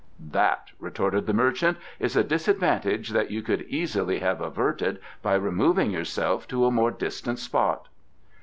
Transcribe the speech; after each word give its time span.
"That," 0.31 0.71
retorted 0.79 1.27
the 1.27 1.33
merchant, 1.33 1.77
"is 1.99 2.15
a 2.15 2.23
disadvantage 2.23 3.09
that 3.09 3.29
you 3.29 3.43
could 3.43 3.61
easily 3.69 4.17
have 4.17 4.41
averted 4.41 4.97
by 5.21 5.35
removing 5.35 5.91
yourself 5.91 6.47
to 6.47 6.65
a 6.65 6.71
more 6.71 6.89
distant 6.89 7.37
spot." 7.37 7.87